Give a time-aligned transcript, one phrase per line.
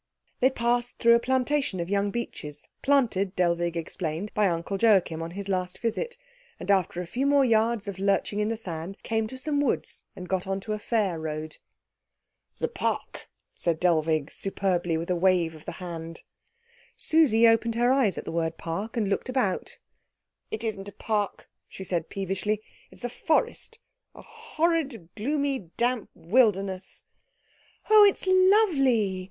[0.39, 5.29] They passed through a plantation of young beeches, planted, Dellwig explained, by Uncle Joachim on
[5.37, 6.17] his last visit;
[6.59, 10.03] and after a few more yards of lurching in the sand came to some woods
[10.15, 11.59] and got on to a fair road.
[12.57, 16.23] "The park," said Dellwig superbly, with a wave of the hand.
[16.97, 19.77] Susie opened her eyes at the word park, and looked about.
[20.49, 23.77] "It isn't a park," she said peevishly, "it's a forest
[24.15, 27.05] a horrid, gloomy, damp wilderness."
[27.91, 29.19] "Oh, it's lovely!"